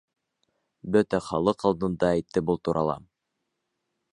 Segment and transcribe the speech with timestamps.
[0.95, 2.97] Бөтә халыҡ алдында әйтте был турала!